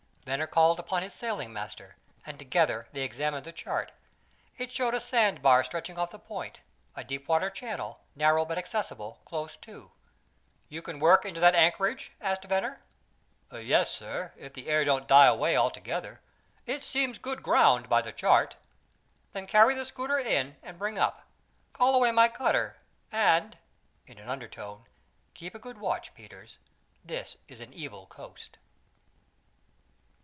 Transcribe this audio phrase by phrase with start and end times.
[0.23, 3.91] Venner called his sailing master, and together they examined the chart.
[4.57, 6.61] It showed a sand bar stretching off the point,
[6.95, 9.91] a deep water channel, narrow but accessible, close to.
[10.69, 12.81] "You can work into that anchorage?" asked Venner.
[13.51, 16.21] "Yes, sir, if the air don't die away altogether.
[16.65, 18.55] It seems good ground by the chart."
[19.33, 21.25] "Then carry the schooner in and bring up.
[21.73, 22.77] Call away my cutter,
[23.11, 23.57] and"
[24.05, 24.85] in an undertone
[25.33, 26.57] "keep a good watch, Peters,
[27.03, 28.57] this is an evil coast."